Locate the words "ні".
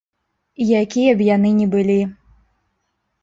1.59-1.67